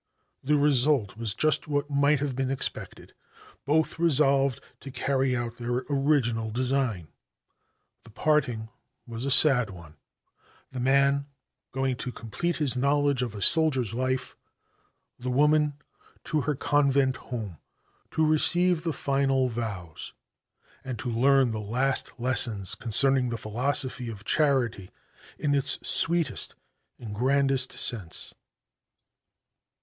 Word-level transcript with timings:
The 0.43 0.57
result 0.57 1.15
was 1.15 1.35
just 1.35 1.67
what 1.67 1.87
might 1.91 2.21
have 2.21 2.35
been 2.35 2.49
expected. 2.49 3.13
Both 3.67 3.99
resolved 3.99 4.59
to 4.79 4.89
carry 4.89 5.35
out 5.35 5.57
their 5.57 5.85
original 5.91 6.49
design. 6.49 7.09
The 8.03 8.09
parting 8.09 8.69
was 9.05 9.25
a 9.25 9.29
sad 9.29 9.69
one 9.69 9.97
the 10.71 10.79
man 10.79 11.27
going 11.71 11.97
to 11.97 12.11
complete 12.11 12.55
his 12.55 12.75
knowledge 12.75 13.21
of 13.21 13.35
a 13.35 13.43
soldier's 13.43 13.93
life 13.93 14.35
the 15.19 15.29
woman 15.29 15.73
to 16.23 16.41
her 16.41 16.55
convent 16.55 17.17
home 17.17 17.59
to 18.09 18.25
receive 18.25 18.83
the 18.83 18.93
final 18.93 19.49
vows 19.49 20.13
and 20.83 20.97
to 20.97 21.11
learn 21.11 21.51
the 21.51 21.59
last 21.61 22.19
lessons 22.19 22.73
concerning 22.73 23.29
the 23.29 23.37
philosophy 23.37 24.09
of 24.09 24.25
charity 24.25 24.89
in 25.37 25.53
its 25.53 25.77
sweetest 25.87 26.55
and 26.97 27.13
grandest 27.13 27.73
sense. 27.73 28.33